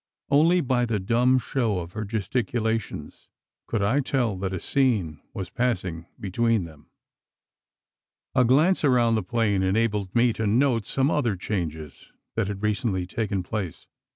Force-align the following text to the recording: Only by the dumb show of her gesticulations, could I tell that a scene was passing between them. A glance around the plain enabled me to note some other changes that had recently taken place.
Only 0.31 0.61
by 0.61 0.87
the 0.87 0.99
dumb 0.99 1.37
show 1.37 1.77
of 1.77 1.91
her 1.91 2.05
gesticulations, 2.05 3.29
could 3.67 3.83
I 3.83 3.99
tell 3.99 4.35
that 4.37 4.51
a 4.51 4.59
scene 4.59 5.21
was 5.31 5.51
passing 5.51 6.07
between 6.19 6.63
them. 6.63 6.89
A 8.33 8.43
glance 8.43 8.83
around 8.83 9.13
the 9.13 9.21
plain 9.21 9.61
enabled 9.61 10.15
me 10.15 10.33
to 10.33 10.47
note 10.47 10.87
some 10.87 11.11
other 11.11 11.35
changes 11.35 12.11
that 12.33 12.47
had 12.47 12.63
recently 12.63 13.05
taken 13.05 13.43
place. 13.43 13.85